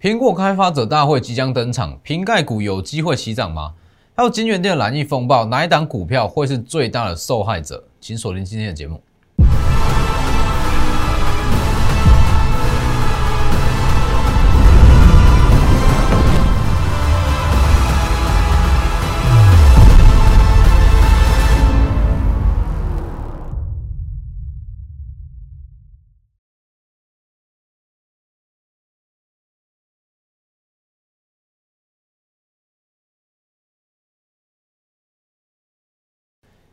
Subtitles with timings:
[0.00, 3.74] 苹果开发者大会即将登场，瓶盖股有机会起涨吗？
[4.14, 7.82] 还有金源店的蓝翼风暴，哪一档股票会是最大的受害者？
[8.00, 9.02] 请锁定今天的节目。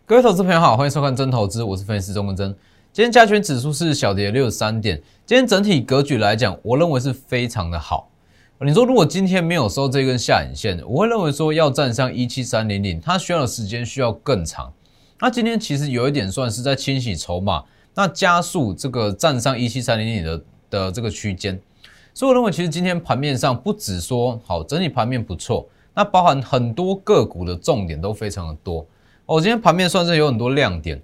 [0.07, 2.55] 各位投资朋友好，欢迎收看真投资，我是分析师钟文真。
[2.93, 8.07] 今天加权指数是小跌六十三点，今天整体格局来讲，我认为是非常的好。
[8.59, 14.71] 你说如果今天没有收这根下影线，我会认为说要站上一七三零零，它需要的时间需要更长。
[15.19, 17.63] 那今天其实有一点算是在清洗筹码，
[17.95, 21.59] 那加速这个站上一七三零零的的这个区间。
[22.13, 28.85] 所以我认为其实今天盘面上不止说好，整体盘面不错，那包含很多个股的重点都非常的多。
[29.27, 31.01] 哦，今天盘面算是有很多亮点，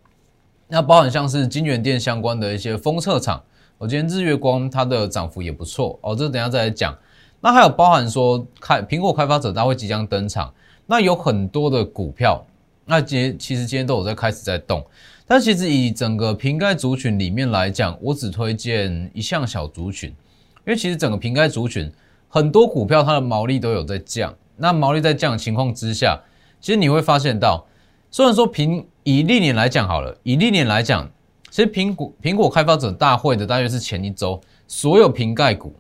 [0.68, 3.42] 那包含像是金源店相关的一些封测厂，
[3.80, 6.96] 我今天日月光它的涨幅也不错哦，这等下再来讲。
[7.40, 10.54] 那还有包含说开苹果开发者大会即将登场，
[10.86, 12.46] 那有很多的股票，
[12.86, 14.86] 那今天其实今天都有在开始在动，
[15.26, 21.92] 但其实以整个瓶盖族群里面来讲，我只推荐一项小族群，因为其实整个瓶盖族群
[22.30, 26.22] 很多股票它的毛利都有在降，那毛利在降的情况之下，
[26.60, 27.66] 其实你会发现到。
[28.14, 31.10] 虽然说凭以历年来讲好了，以历年来讲，
[31.50, 35.74] 其实苹果苹果开发者大会的大约是前一周，所有瓶盖股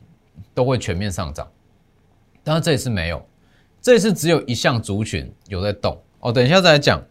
[0.54, 1.46] 都会全面上涨，
[2.42, 3.22] 但是这一次没有，
[3.82, 6.32] 这一次只有一项族群有在动哦。
[6.32, 7.04] 等一下再来讲，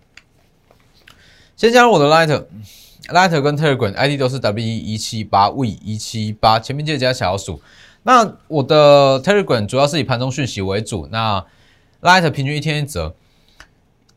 [1.54, 7.60] 先加入我的 Light，Light 跟 Telegram ID 都是 W 一七八 V 一七八，前面记得加小数。
[8.04, 11.44] 那我的 Telegram 主要是以盘中讯息为主，那
[12.00, 13.14] Light 平均一天一折。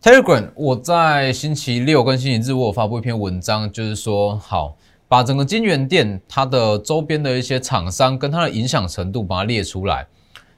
[0.04, 4.76] Telegram，我在星期六跟星期日我有发布一篇文章，就是说好
[5.08, 10.06] 把整个金源店它的周边的一些厂商跟它的影响程度把它列出来。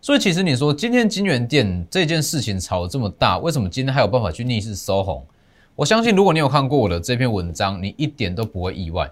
[0.01, 5.23] 所以其实你说今天金源店这件事情炒这么大，为什么今天还有办法去逆势收红？
[5.75, 9.07] 我相信如果你有看过我的这篇文章，你一点都不会意外。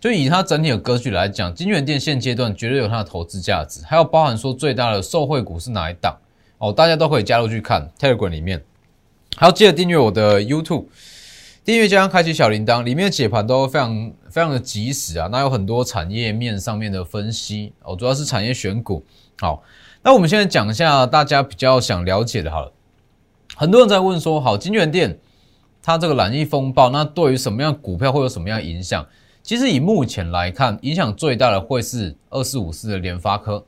[0.00, 6.16] 就以它整体的格局来讲，金源店现阶段绝对有它的投资价值，还有包含说最大的受惠股是哪一档
[6.58, 8.62] 哦，大家都可以加入去看 Telegram 里面。
[9.36, 10.86] 还要记得订阅我的 YouTube，
[11.64, 15.28] 订阅加上开启小铃铛，里面的解盘都非常非常的及时啊。
[15.32, 19.04] 那有很多产业面上面的分析哦，主要是产业选股。
[19.40, 19.62] 好，
[20.02, 22.72] 那我们现在讲一下大家比较想了解的，好了，
[23.56, 25.18] 很多人在问说，好，金源店
[25.82, 29.04] 它这个蓝翼风暴，那对于什么样股票会有什么样影响？
[29.42, 33.64] 其实以目前来看，影响最大的会是二四五四的联发科。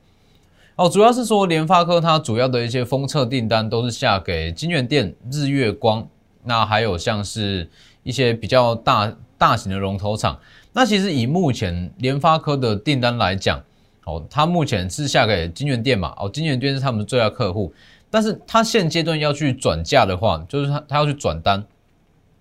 [0.75, 6.05] 哦，主要是说联发科它主要的一些封测订单都是下给金源店、日月光，
[6.43, 7.69] 那还有像是
[8.03, 10.37] 一些比较大大型的龙头厂。
[10.73, 13.63] 那其实以目前联发科的订单来讲，
[14.03, 17.73] 哦，它目前是下给金源店嘛，哦，金源店是他们的最大客户，
[18.11, 21.65] 但是它现阶段要去转嫁的话，就是它它要去转单，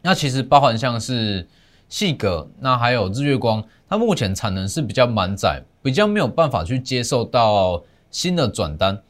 [0.03, 1.47] 那其实包含像是
[1.89, 7.85] 细格，那还有日月光，它目前产能是比较满载，比较没有办法去接受到。
[8.15, 9.03] 新的转单，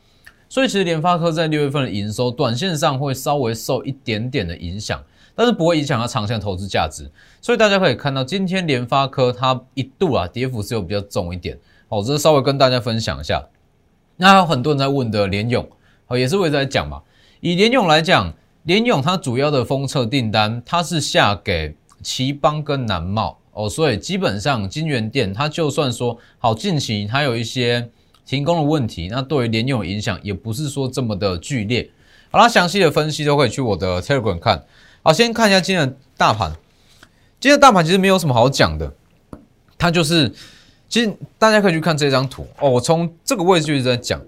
[0.48, 5.04] 所以其实联发科在六月份的营收，短线上会稍微受一点点的影响，
[5.34, 7.10] 但是不会影响它长线投资价值。
[7.42, 13.46] 所以大家可以看到，今天联发科它一度啊跌幅是有比较重一点，好，这稍微跟大家分享一下。
[14.16, 15.68] 那还有很多人在问的联勇，
[16.06, 17.02] 好，也是我在讲嘛。
[17.40, 18.32] 以联勇来讲，
[18.62, 27.90] 联勇它主要的封测订单，它是下给奇邦跟南茂哦，所以基本上金源店它就算说好，近期它有一些。
[28.26, 31.90] 停工的问题，那对于联用影响也不是说这么的剧烈。
[32.30, 34.64] 好了，详细的分析都可以去我的 Telegram 看。
[35.02, 36.52] 好，先看一下今天的大盘。
[37.38, 38.92] 今天的大盘其实没有什么好讲的，
[39.76, 40.32] 它就是，
[40.88, 42.70] 其实大家可以去看这张图哦。
[42.70, 44.20] 我从这个位置一直在讲，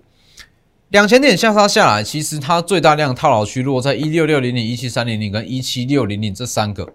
[0.90, 6.92] 两千点下杀下来，其实它最大量套牢区落在一六六零零、一七三零零跟一七六零零这三个，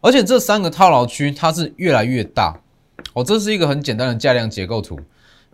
[0.00, 2.60] 而且这三个套牢区它是越来越大。
[3.14, 5.00] 哦，这是一个很简单的价量结构图。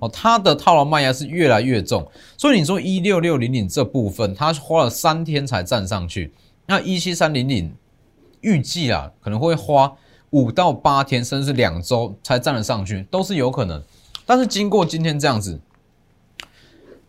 [0.05, 2.07] 哦，它的套牢卖压是越来越重，
[2.37, 6.35] 所以你说一六六零零这部分，它花了三天才站上去，
[6.67, 7.75] 那一七三零零
[8.43, 9.91] 预计啊可能会花
[10.29, 13.83] 五到八天，甚至两周才站得上去，都是有可能。
[14.27, 15.59] 但是经过今天这样子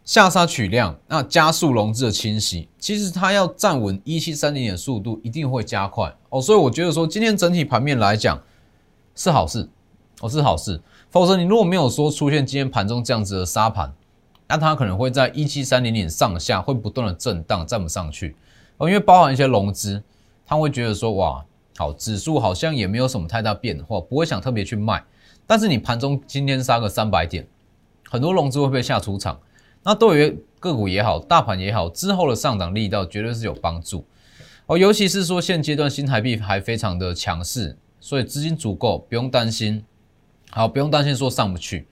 [0.06, 8.42] 下杀取量，那加速融资的清洗，其实它要站稳一七三零零的速度一定会加快哦，所以我觉得说今天整体盘面来讲
[9.16, 9.68] 是好事，
[10.22, 10.82] 哦是好事。
[11.12, 13.94] 否则，你如果没有说出现今天盘中这样子的沙盘，
[14.48, 18.36] 那它可能会在一七三零零上下会不断的震荡，站不上去
[18.78, 20.04] 哦，因为包含一些融资，
[20.46, 21.46] 他会觉得说哇，
[21.78, 25.04] 好指数好像也没有什么太大变化，不会想特别去卖。
[25.48, 27.48] 但是你盘中今天杀个三百点，
[28.10, 29.40] 很多融资会被下出场，
[29.84, 34.06] 那对于个股也好，大盘也好，之后的上涨力道绝对是有帮助
[34.66, 34.78] 哦。
[34.78, 39.84] 尤其是说现阶段新台币还非常的强势，所以资金足够，不用担心。
[40.56, 41.86] 好，不用担心说上不去。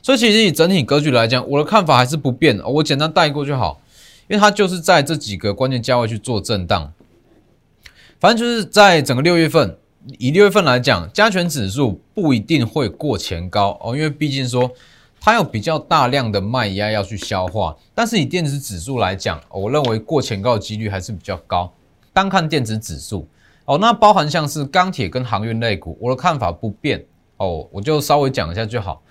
[0.00, 3.82] 所以其实以整体格局来讲，我的看法还是不变，我简单带过就好，
[4.28, 6.90] 因为它就是在这几个关键价位去做震荡。
[8.18, 9.76] 反正就是在整个六月份。
[10.18, 14.70] 以六月份来讲，加权指数不一定会过前高哦，因为毕竟说
[15.20, 17.76] 它有比较大量的卖压要去消化。
[17.94, 21.70] 但是以电子指数来讲，我认为过前高的几率还是比较高。
[22.14, 23.28] 单看电子指数
[23.66, 27.04] 哦，那包含像是钢铁跟航运类股，我的看法不变
[27.38, 29.02] 哦，我就稍微讲一下就好。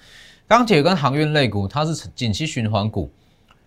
[0.47, 3.11] 钢铁跟航运类股，它是景气循环股。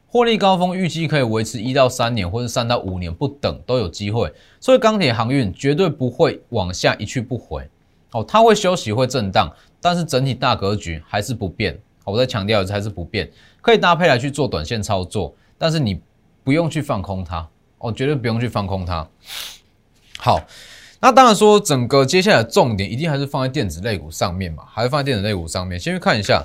[0.06, 7.68] 获利高峰预计可以维持一到三年，或者三到五年不等都有机会，所以钢铁航运绝对不会往下一去不回
[8.12, 11.78] 哦，它会休息会震荡，但是整体大格局还是不变。
[12.02, 13.30] 我再强调一次，还是不变，
[13.60, 16.00] 可以搭配来去做短线操作，但是你
[16.42, 17.48] 不用去放空它
[17.78, 19.06] 哦，绝对不用去放空它。
[20.18, 20.40] 好，
[21.02, 25.80] 那当然说整个接下来重点一定还是放在电子类股上面嘛，还是放在电子类股上面。
[25.80, 26.44] 先去看一下，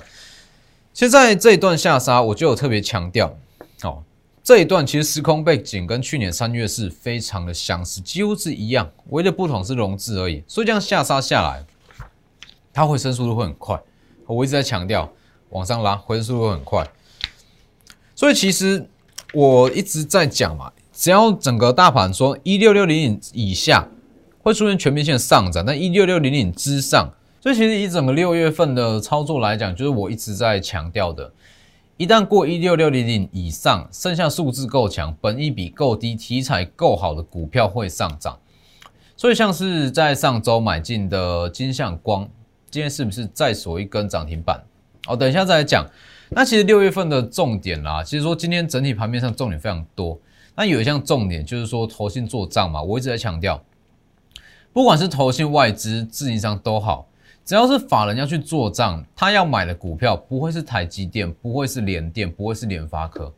[0.94, 3.36] 现在这一段下杀，我就有特别强调。
[3.82, 4.02] 哦，
[4.42, 10.42] 这一段其实时空背景跟去年三月是非常的相似，几乎是一样，唯一的不同是融资而已。
[10.48, 11.62] 所以这样下杀下来，
[12.72, 13.78] 它回升速度会很快。
[14.26, 15.12] 我一直在强调，
[15.50, 16.88] 往上拉回升速度会很快。
[18.14, 18.88] 所以其实
[19.34, 23.86] 我一直在讲嘛，只要整个大盘说一六六零零以下
[24.46, 31.32] 会出现全面性的上涨，但一六六零零之上，所以其实以整个六月份的操作来讲，就是我一直在强调的。
[31.96, 38.38] 一旦过一六六零零以上，剩下数字够强，本益比够低，题材够好的股票会上涨。
[39.16, 42.28] 所以像是在上周买进的金相光，
[42.70, 44.62] 今天是不是再锁一根涨停板？
[45.08, 45.84] 哦，等一下再来讲。
[46.28, 50.16] 那其实六月份的重点啦，其实说今天整体盘面上重点非常多。
[50.54, 53.60] 那有一项重点就是说投信做账嘛，我一直在强调，
[54.76, 57.08] 不管是投信外资自营商都好。
[57.46, 63.32] 只要是法人要去做账，他要买的股票不会是台积电，不会是联电，不会是联发科，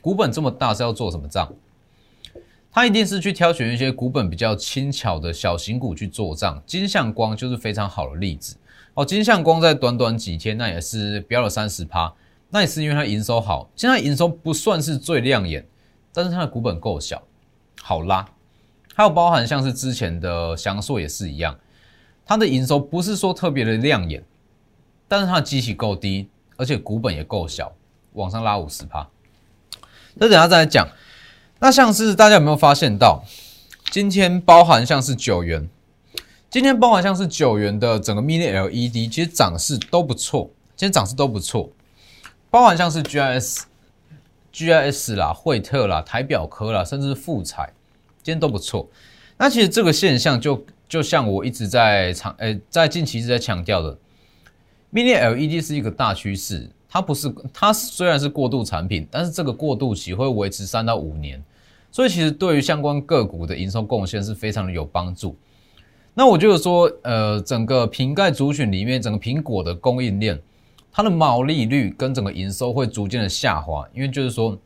[0.00, 1.52] 股本这么大是要做什么账？
[2.72, 6.58] 他一定是去挑选一些股本比较轻巧的小型股去做账。
[6.64, 8.56] 金相光就是非常好的例子
[8.94, 9.04] 哦。
[9.04, 12.10] 金相光在短短几天，那也是飙了三十趴，
[12.48, 13.68] 那也是因为它营收好。
[13.76, 15.66] 现在营收不算是最亮眼，
[16.14, 17.22] 但是它的股本够小，
[17.82, 18.26] 好拉。
[18.98, 21.56] 还有包含像是之前的翔硕也是一样。
[22.26, 24.24] 它的营收不是说特别的亮眼，
[25.06, 27.72] 但是它的机器够低，而且股本也够小，
[28.14, 29.08] 往上拉五十趴。
[30.14, 30.88] 那等下再来讲。
[31.60, 33.22] 那像是大家有没有发现到，
[33.88, 35.68] 今天包含像是九元，
[36.50, 41.70] 今天包含像是九元的整个 Mini LED，其实涨势都不错，今天涨势都不错。
[42.50, 43.62] 包含像是 GIS、
[44.52, 47.72] GIS 啦、惠特啦、台表科啦，甚至是富彩，
[48.28, 48.86] 今天都不错。
[49.38, 50.62] 那其实这个现象就。
[50.88, 53.94] 就像我一直在强，诶，在近期一直在强调的
[54.90, 61.44] ，Mini LED 是一个大趋势，它不是，它虽然是过渡产品，但是这个过渡期会维持三到五年，
[61.92, 65.36] 所以其实对于相关个股的营收贡献是非常的有帮助。
[66.14, 70.40] 那我就是说，呃，整个瓶盖族群里面，整个苹果的供应链，
[70.90, 74.58] 它的毛利率跟整个营收会逐渐的下滑，因为就是说，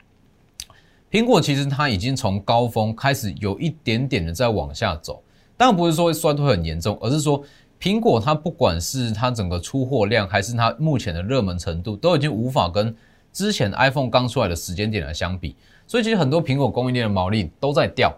[1.13, 5.23] 苹果其实它已经从高峰开始有一点点的在往下走。
[5.59, 7.45] 当然不是说衰退很严重，而是说
[7.79, 12.97] 苹果它不管是它整个出货量，还是它目前的热门程度，都已经无法跟
[13.31, 15.55] 之前 iPhone 刚出来的时间点来相比。
[15.87, 18.11] 所以其实很多苹果供应链的毛利都在掉。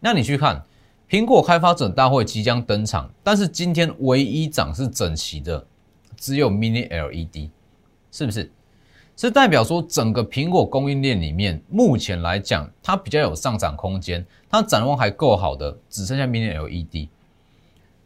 [0.00, 0.64] 那你去看
[1.10, 5.66] 苹果开发者大会即将登场，但是今天唯一涨是整齐的，
[6.16, 7.50] 只有 Mini LED，
[8.10, 8.50] 是不是？
[9.28, 17.08] 是代表说，整个苹果供应链里面，目前来讲，它比较有上涨空间，它展望还够好的，只剩下 Mini LED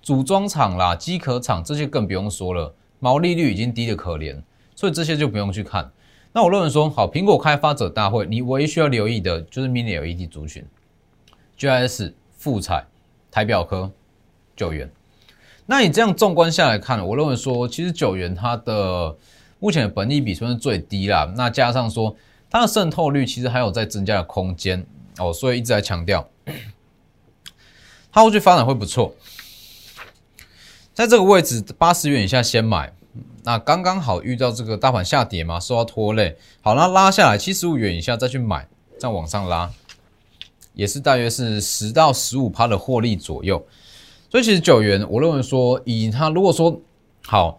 [0.02, 4.42] 组装厂啦、机壳厂这些更不用说了，毛利率已经低的可怜，
[4.75, 5.88] 所以这些就不用去看。
[6.33, 10.66] 那我认为说，好，苹果开发者大会，你唯一需要留意的就是 Mini LED 族群
[11.56, 12.85] ，GIS、富彩、
[13.30, 13.88] 台表科、
[14.56, 14.90] 九元。
[15.66, 19.16] 那你这样纵观下来看，我认为说，其实九元它的。
[19.64, 22.14] 目前的本利比算是最低啦，那加上说
[22.50, 24.85] 它的渗透率其实还有在增加的空间
[25.16, 26.28] 哦，所以一直在强调
[28.12, 29.14] 它后续发展会不错。
[30.92, 32.92] 在这个位置八十元以下先买，
[33.42, 38.68] 那刚刚好遇到这个大盘下跌嘛，受到拖累，好，那拉下来七十五元以下再去买，
[38.99, 39.71] 再往上拉，
[40.75, 43.66] 也是大约是十到十五趴的获利左右。
[44.30, 46.78] 所以其实九元，我认为说以它如果说
[47.25, 47.59] 好，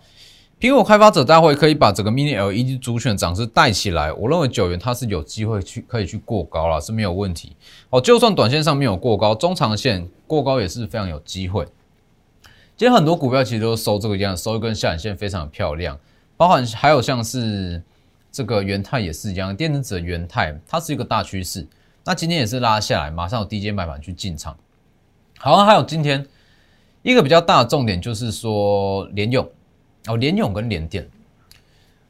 [0.58, 7.56] 苹果开发者大会可以把整个 Mini LED 主选涨势带起来，我认为九元它是有机会去可以去过高了，是没有问题。
[7.90, 11.66] 哦，就算短线上没有过高，中长线过高也是非常有机会。
[12.78, 16.00] 今天很多股票其实都收这个样，收一根下影线，非常的漂亮。
[16.38, 17.84] 包含还有像是
[18.32, 21.68] 这个元泰也是一样，电子纸元泰它是一个大趋势，
[22.06, 24.58] 那今天也是拉下来，马上有低阶买盘去进场。
[25.38, 26.26] 好，还有今天
[27.02, 29.48] 一个比较大的重点就是说联用
[30.08, 31.08] 哦，联勇跟联电，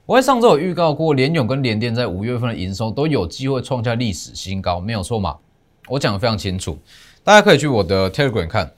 [0.06, 5.38] 我在上周有预告过，联勇跟联电在五月份的营收都有机会创下历史新高，没有错嘛？
[5.88, 6.78] 我讲的非常清楚，
[7.24, 8.72] 大家可以去我的 Telegram 看。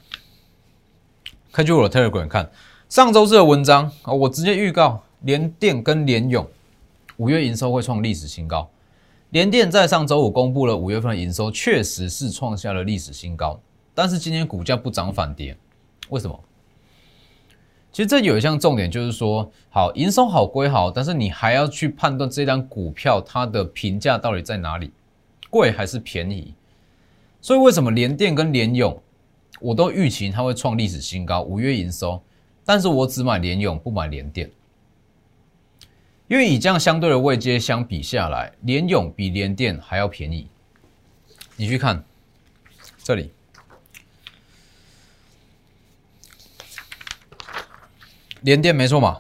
[1.50, 2.48] 可以去我的 Telegram 看
[2.88, 6.46] 上周四的文章啊，我直接预告联电跟联勇
[7.16, 8.70] 五月营收会创历史新高。
[9.32, 13.60] 联电在上周五公布了五月份的营收，确实是创下了历史新高，
[13.96, 15.58] 但是今天股价不涨反跌，
[16.10, 16.40] 为什么？
[17.98, 24.92] 其实这有一项重点就是说，好营收好归好，但是你还要去判断这张股票它的评价到底在哪里，
[25.50, 26.54] 贵还是便宜。
[27.42, 29.02] 所以为什么联电跟联勇？
[29.60, 32.22] 我都预期它会创历史新高，五月营收，
[32.64, 34.48] 但是我只买联勇，不买联电，
[36.28, 40.46] 因为以这样相对的位阶相比下来，联勇比联电还要便宜。
[41.56, 42.04] 你去看
[43.04, 43.32] 这里，
[48.42, 49.20] 联电没错嘛，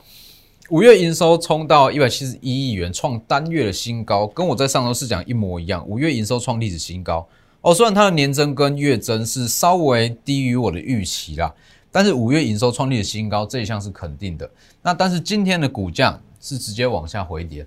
[0.69, 7.27] 五月营收冲到一百七十一亿元，创单月的新高，跟我在上周四讲一模一样，五月营收创历史新高。
[7.61, 11.53] 哦，虽然它的年增跟月增是稍微低于我的预期啦，
[11.91, 14.49] 但是五月营收创立的新高这一项是肯定的。
[14.83, 17.65] 那但是今天的股价是直接往下回跌，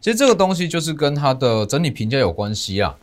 [0.00, 2.96] 其实这个东西就是跟它的整体评价有关系啊。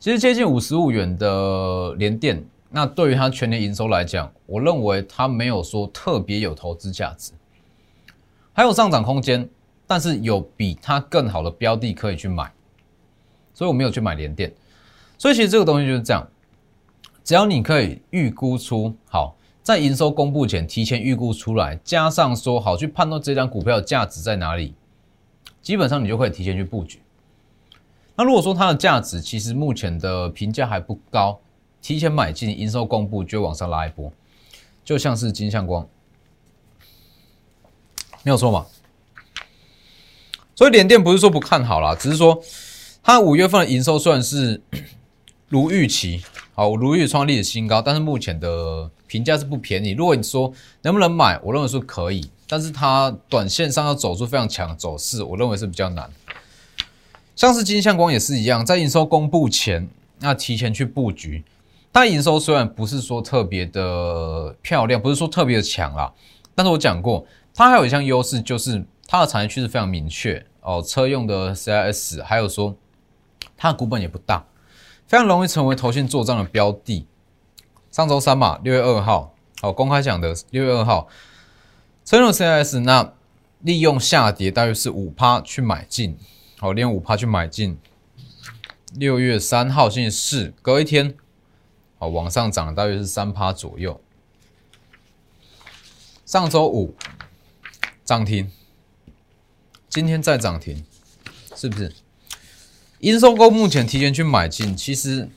[0.00, 7.32] 其实接近五十五元的联电，那对于它全年营收来讲，我认为它没有说特别有投资价值，
[8.52, 9.48] 还有上涨空间，
[9.88, 12.52] 但是有比它更好的标的可以去买，
[13.52, 14.52] 所以我没有去买联电。
[15.18, 16.26] 所以其实这个东西就是这样，
[17.24, 24.74] 只要你可以预估出好，在营收公布前提前预估出来，加上说好去判断这张股票的价值在哪里，
[25.60, 27.02] 基本上你就可以提前去布局。
[28.14, 31.40] 那如果说它的价值其实目前的评价还不高，
[31.82, 34.12] 提前买进，营收公布就往上拉一波，
[34.84, 35.88] 就像是金相光，
[38.22, 38.66] 没有错嘛？
[40.54, 42.42] 所以联电不是说不看好啦，只是说
[43.02, 44.62] 它五月份的营收算是。
[45.50, 46.22] 如预期，
[46.54, 49.90] 好，如预创历史新高，但是目前的评价是不便宜。
[49.90, 56.08] 如果你说能不能买，我认为是可以，但是它短线上要走出非常强走势，我认为是比较难。
[57.34, 59.88] 像是金相光也是一样，在营收公布前，
[60.20, 61.42] 那提前去布局。
[61.92, 66.12] 它营收虽然不是说特别的漂亮，不是说特别的强啦，
[66.54, 72.76] 但是我讲过，它还有一项优势，就是它的产业趋势非常明确哦，车用的 CIS，还有说
[73.56, 74.46] 它的股本也不大。
[75.06, 77.04] 非常容易成为投信做账的标的。
[77.90, 81.08] 上周三嘛，六月二号，好公开讲的六月二号，
[82.04, 83.12] 车用 CIS 那
[83.58, 86.16] 利用下跌大约是五趴去买进，
[86.58, 87.76] 好，利用五趴去买进。
[88.94, 91.16] 六月三号星期四，隔一天，
[92.00, 94.00] 好往上涨大约是三趴左右。
[96.24, 96.94] 上周五
[98.06, 98.50] 涨停，
[99.90, 100.82] 今天再涨停，
[101.54, 101.92] 是不是？
[103.00, 105.28] 应收购，目前提前去买进，其实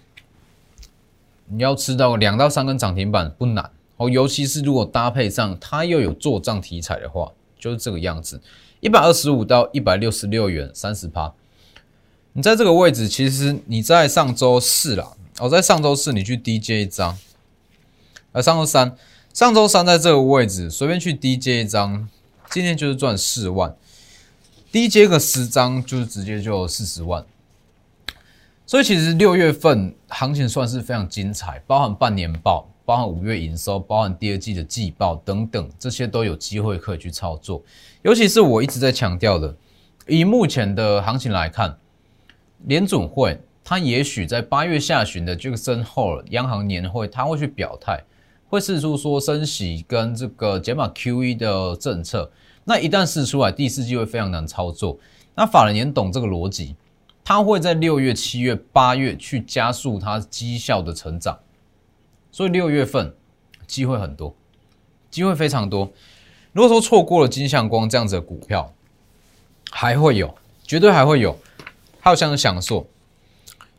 [1.48, 4.10] 你要吃到两到三根涨停板不难哦。
[4.10, 8.42] 尤其是如果搭配上它又有做账题材的话，就是这个样子。
[8.80, 11.34] 一百二十五到一百六十六元，三十趴。
[12.32, 17.18] 你在这个位置，其实你在上周四啦，哦，在上周四你去 DJ 一张，
[18.34, 18.96] 呃上周三，
[19.34, 22.08] 上周三在这个位置随便去 DJ 一张，
[22.52, 23.76] 今天就是赚四万
[24.72, 27.26] ，DJ 个十张就是直接就四十万。
[28.66, 37.62] 所以其实六月份行情算是非常精彩，包含半年报、包含五月营收、包含第二季的季报等等，这些都有机会可以去操作。
[38.04, 39.54] 尤其是我一直在强调的，
[40.08, 41.78] 以目前的行情来看，
[42.66, 48.04] 联准会他也许在八月下旬的这个升后央行年会，他会去表态，
[48.50, 52.32] 会试出说升息跟这个减码 QE 的政策。
[52.66, 54.98] 那一旦试出来，第四季会非常难操作。
[55.36, 56.76] 那法人也懂这个逻辑。
[57.26, 61.40] 它会在六月、七月、八月去加速它绩效的成长，
[62.34, 63.16] 所以六月份
[63.66, 64.36] 机会很多，
[65.10, 65.90] 机会非常多。
[66.52, 68.74] 如果说错过了金相光这样子的股票，
[69.72, 71.38] 还会有，绝对还会有。
[72.02, 72.86] 还有像是翔硕，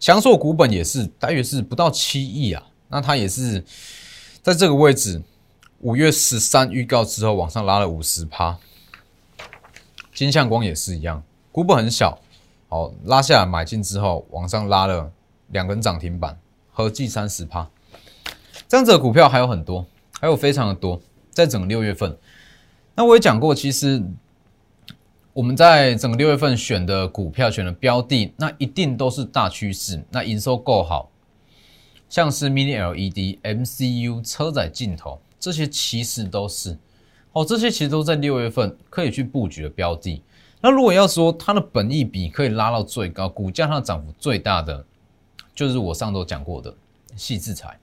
[0.05, 3.65] 翔硕股本也是大约是不到七亿啊，那它也是
[4.43, 5.23] 在这个位置，
[5.81, 8.55] 五月十三预告之后往上拉了五十趴。
[10.13, 12.19] 金相光也是一样，股本很小，
[12.69, 15.11] 好拉下来买进之后往上拉了
[15.49, 16.39] 两根涨停板，
[16.71, 17.67] 合计三十趴。
[18.69, 19.87] 这样子的股票还有很多，
[20.21, 22.15] 还有非常的多，在整个六月份。
[22.95, 24.05] 那我也讲过，其实。
[25.35, 31.11] 我们在整个六月份选的股票、选的标的，那一定都是大趋势，那营收够好，
[32.09, 36.79] 像是 Mini LED、MCU、车载镜头这些，其实都是
[37.33, 40.23] 哦，这些其实都在六月份可以去布局的标的。
[40.61, 44.85] 那如果要说它的本益比可以拉到最高，股价它的涨幅最大的，
[45.53, 46.73] 就是我上周讲过的
[47.17, 47.77] 细制材、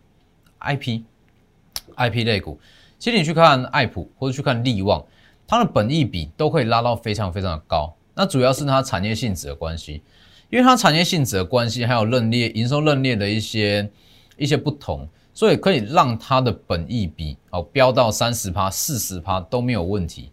[0.62, 1.02] IP、
[1.98, 2.58] IP 类股。
[2.98, 5.04] 其实你去看爱普或者去看利旺。
[5.52, 10.02] 它的本益比都可以拉到非常非常的高，那主要是它产业性质的关系，
[10.50, 13.92] 因为它产业性质的关系，还有认列营收认列的一些
[14.38, 20.32] 一些不同，所以可以让它的本益比哦飙到三十趴、四十趴都没有问题。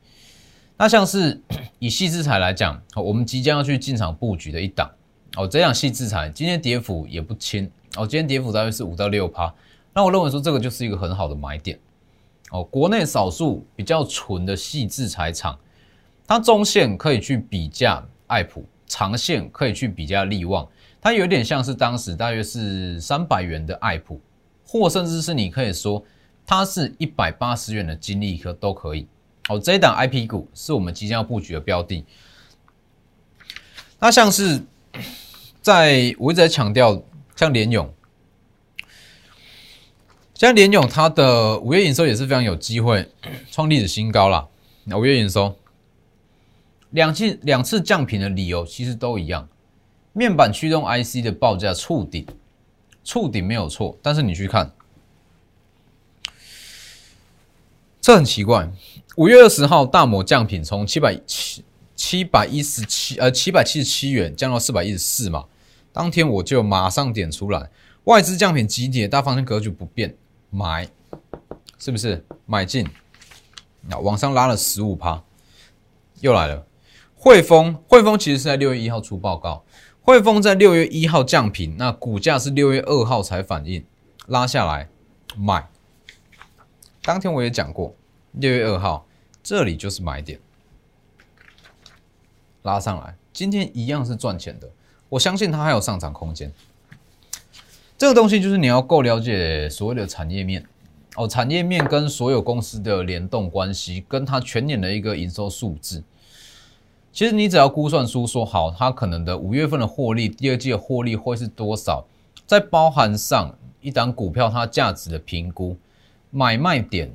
[0.76, 1.42] 那像是
[1.80, 4.88] 以细制材来讲，我们即将要去进场布局的一档
[5.34, 9.52] 哦，这样细制材今天跌幅也不轻哦，今天跌幅大约是五到六趴，
[9.92, 11.76] 那我认为说这个就是一个很好的买点。
[12.50, 15.58] 哦，国内少数比较纯的细制材厂，
[16.26, 20.66] 它中线可以去比价爱普，长线可以去比价利旺，
[21.00, 24.20] 它有点像是当时大约是三百元的爱普，
[24.64, 26.02] 或甚至是你可以说
[26.46, 29.06] 它是一百八十元的金利科都可以。
[29.50, 32.04] 哦，这一档 I P 股是我们即将要布局的标的。
[33.98, 34.62] 那像是
[35.60, 37.02] 在我一直在强调，
[37.36, 37.92] 像联勇。
[40.38, 43.10] 像联勇，它的五月营收也是非常有机会
[43.50, 44.48] 创历史新高了。
[44.84, 45.56] 那五月营收
[46.90, 49.48] 两次两次降频的理由其实都一样，
[50.12, 52.24] 面板驱动 IC 的报价触顶，
[53.02, 54.70] 触顶没有错，但是你去看，
[58.00, 58.70] 这很奇怪。
[59.16, 61.64] 五月二十号大摩降频，从七百七
[61.96, 65.46] 七百一十七呃七百七十七元降到四百一十四嘛，
[65.92, 67.68] 当天我就马上点出来，
[68.04, 70.14] 外资降频急跌，大方向格局不变。
[70.50, 70.88] 买，
[71.78, 72.88] 是不是买进？
[73.82, 75.22] 那往上拉了十五趴，
[76.20, 76.66] 又来了。
[77.16, 79.64] 汇丰，汇丰其实是在六月一号出报告，
[80.02, 83.84] 汇丰在六月一号降频，那股价是六月二号才反应，
[84.26, 84.88] 拉下来
[85.36, 85.68] 买。
[87.02, 87.94] 当天我也讲过，
[88.32, 89.06] 六月二号
[89.42, 90.38] 这里就是买点，
[92.62, 94.70] 拉上来，今天一样是赚钱的，
[95.08, 96.52] 我相信它还有上涨空间。
[97.98, 100.64] 这个东西就是你要够了解所谓的产业面
[101.16, 106.04] 哦，产业面跟所有公司的联动关系，跟它全年的一个营收数字。
[107.12, 112.06] 其实你只要估算出说好，它可能的五月份的获利，第二季的获利会是多少，
[112.46, 115.76] 再包含上一档股票它价值的评估，
[116.30, 117.12] 买卖点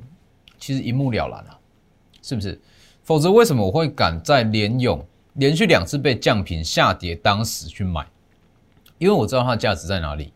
[0.58, 1.58] 其实一目了然啊，
[2.20, 2.60] 是不是？
[3.04, 8.06] 否则为什么我会敢在联勇连续两次被降频下跌当时去买？
[8.98, 10.30] 因为我知道它价值在哪里。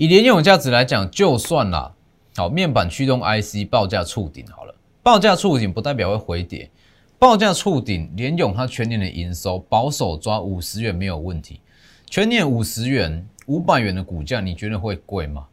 [0.00, 1.92] 以联用价值来讲，就算啦，
[2.36, 6.70] 好面板驱动 IC 报价触顶好了，报价触顶不代表会回跌，
[7.18, 11.60] 报价触顶，联用它全年的营收保守抓五十元没有问题，
[12.08, 15.48] 全年五十元、五百元的股价，你觉得会贵吗？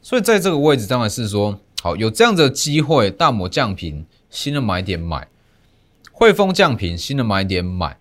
[0.00, 5.28] 所以在这个位置当然是说，好有这样的机会，大摩降频，新的买点买，
[6.12, 7.94] 汇丰降频，新的买点买，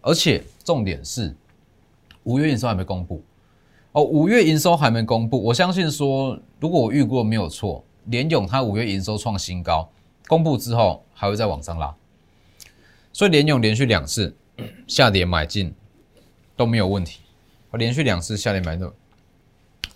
[0.00, 1.36] 而且重点是
[2.24, 3.22] 五月营收还没公布。
[3.96, 9.90] 哦，五月营收还没公布，我相信说，如果我预估没有错，联勇它五月营收创新高，
[10.28, 11.96] 公布之后还会再往上拉，
[13.10, 14.36] 所以联勇连续两次
[14.86, 15.74] 下跌买进
[16.54, 17.20] 都没有问题，
[17.72, 18.86] 连续两次下跌买进，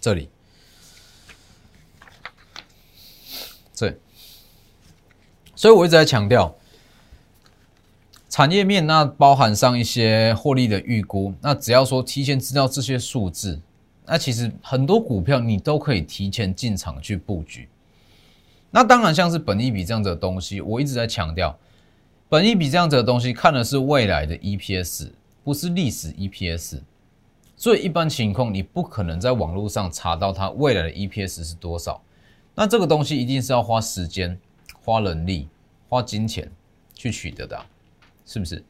[0.00, 0.30] 这里，
[3.74, 3.98] 这，
[5.54, 6.56] 所以我一直在强调，
[8.30, 13.60] 产业面那包含上一些获利的预估，那只要说提前知道这些数字。
[14.10, 17.68] 那其实很多股票你都可以提前进场去布局。
[18.72, 21.56] 那当然，像是本益比这样子的东西，我一直在强调，
[22.28, 25.10] 本益比这样子的东西看的是未来的 EPS，
[25.44, 26.80] 不是历史 EPS。
[27.56, 32.02] 所以一般情况你不可能在网络上查到它未来的 EPS 是多少。
[32.56, 34.36] 那这个东西一定是要花时间、
[34.82, 35.46] 花人力、
[35.88, 36.50] 花金钱
[36.94, 37.56] 去取得的，
[38.26, 38.64] 是不是？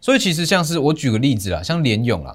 [0.00, 2.34] 所以其实像是我举个例子啦，像联勇啦。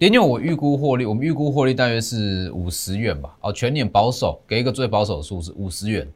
[0.00, 3.36] 联用我预估获利，我们预估获利大约是五十元吧。
[3.42, 6.10] 哦，全年保守给一个最保守的数字五十元。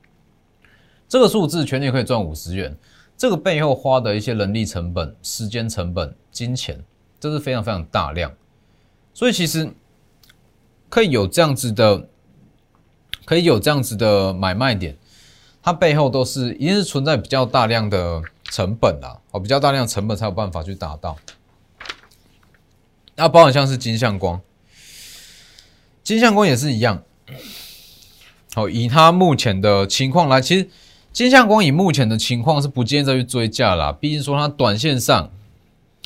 [1.07, 2.75] 这个数字全年可以赚五十元，
[3.15, 6.83] 这个背后花的一些人力成本、时间成本、金钱，
[7.21, 8.33] 这是非常非常大量。
[9.13, 9.71] 所以其实
[10.89, 12.09] 可以有这样子的，
[13.27, 14.97] 可以有这样子的买卖点，
[15.63, 21.15] 它背后都是一定是存在比较大量的成本啦，哦，比较大量成本才有办法去达到。
[23.17, 24.41] 那包含像是金相光，
[26.03, 27.03] 金相光也是一样。
[28.55, 30.69] 好，以它目前的情况来，其实
[31.13, 33.93] 金相光以目前的情况是不建议再去追价啦。
[33.93, 35.31] 毕竟说它短线上，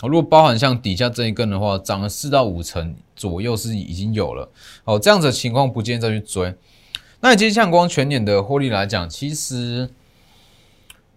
[0.03, 4.51] 如果包含像底下这一根的话，涨了四到五成左右是已经有了。
[4.85, 6.55] 哦，这样子的情况不建议再去追。
[7.21, 9.90] 那以金相光全年的获利来讲，其实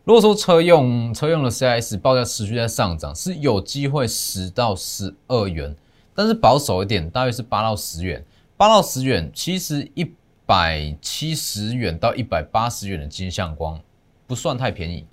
[0.04, 5.76] 如果说车用车用的 CIS 报价持续在上涨，是有机会十到十二元，
[6.16, 8.26] 但是保守一点，大约是八到十元。
[8.58, 10.12] 八到十元，其实一。
[10.44, 13.80] 百七十元到一百八十元的金相光
[14.28, 15.06] 不算太便宜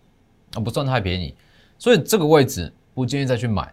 [0.55, 1.33] 啊，不算太便宜，
[1.79, 3.73] 所以这个位置不建议再去买。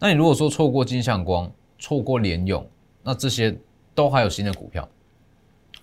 [0.00, 1.48] 那你如果说错过金相光，
[1.78, 2.66] 错过联用，
[3.04, 3.56] 那这些
[3.94, 4.88] 都还有新的股票，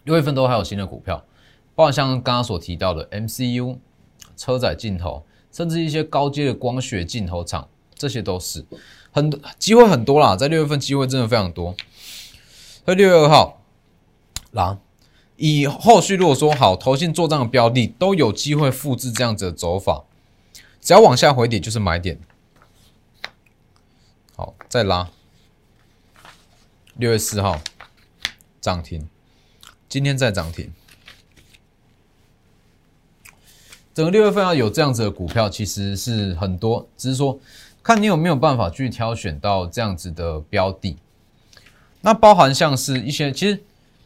[0.03, 1.23] 六月份都还有新的股票，
[1.75, 3.77] 包括像刚刚所提到的 MCU、
[4.41, 8.65] 车载镜头，甚至一些高阶的光学镜头厂，这些都是
[9.11, 11.75] 很多机会很多啦，在六月份机会真的非常多。
[12.83, 13.61] 在六月二号，
[14.49, 14.79] 狼。
[15.37, 20.05] 以后续如果说好，投信做账的标的都有机会复制这样子的走法，
[20.79, 22.19] 只要往下回点就是买点。
[24.35, 25.11] 好，再拉。
[26.95, 27.61] 六月四号
[28.59, 29.07] 涨停，
[29.87, 30.71] 今天再涨停。
[33.93, 37.39] 整个六月份要有这样子的股票，其实是很多，只是说
[37.83, 40.97] 看你有没有办法去挑选到这样子的标的。
[42.01, 43.59] 那包含像是一些其实。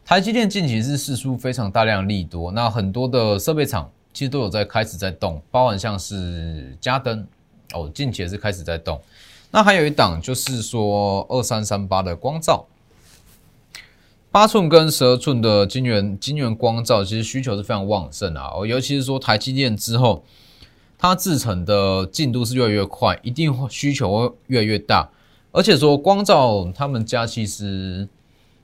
[0.07, 7.25] 台积电近期是释出非常大量利多，那很多的设备厂其实都有在开始在动，包含像是嘉登
[7.73, 9.01] 哦，近期也是开始在动。
[9.49, 12.63] 那还有一档就是说二三三八的光照，
[14.35, 18.51] 八寸跟十二寸的晶圆晶圆光照，其实需求是非常旺盛啊。
[18.67, 20.25] 尤其是说台积电之后，
[20.97, 25.09] 它制成的进度是越来越快，一定会需求会越来越大。
[25.53, 28.05] 而且说光照他们家其实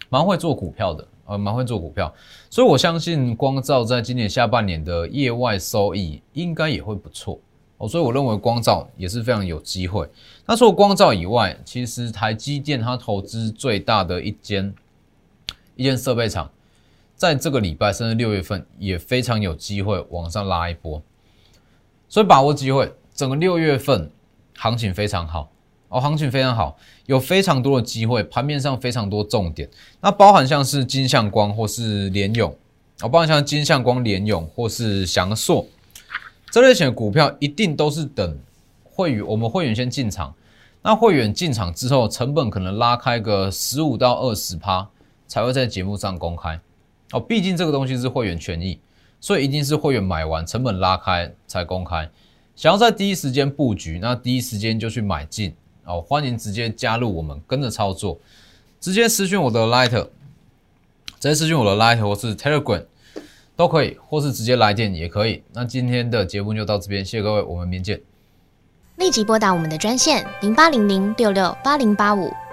[0.09, 1.07] 蛮会做股票的。
[1.25, 2.13] 呃，蛮会做股票，
[2.49, 7.39] 所以我相信光照在今年下半年的业外收益应该也会不错
[7.77, 10.05] 哦，所以我认为光照也是非常有机会。
[10.45, 14.73] 那除了光照以外，其实台积电它投资最大的一间
[15.81, 16.47] 一间设备厂，
[17.15, 21.01] 在这个礼拜甚至六月份也非常有机会往上拉一波，
[22.07, 24.11] 所以把握机会，整个六月份
[24.55, 25.49] 行情非常好。
[25.89, 29.67] 哦，行情非常好，有非常多的机会，盘面上非常多重点。
[29.99, 32.55] 那包含像是金相光或是联勇，
[33.01, 35.65] 哦，包含像金相光、联勇或是翔硕
[36.51, 38.37] 这类型的股票，一定都是等
[38.83, 40.31] 会员，我们会员先进场。
[40.83, 44.87] 那会员进场之后，成本可能拉开个十五到二十趴，
[45.31, 46.59] 才会在节目上公开。
[47.13, 48.77] 哦，毕竟这个东西是会员权益，
[49.21, 52.09] 所以一定是会员买完，成本拉开才公开。
[52.53, 55.55] 想要在第一时间布局，那第一时间就去买进。
[55.85, 58.19] 哦，欢迎直接加入我们，跟着操作，
[58.81, 60.09] 直接私讯我的 Light，直
[61.29, 62.83] 接私讯我的 Light 或是 Telegram
[63.55, 65.43] 都可以，或是直接来电也可以。
[65.53, 68.01] 那今天的节目就到这边，谢谢各位，我们明天见。
[68.97, 72.29] 立即拨打我们的专线零八零零六六八零八五。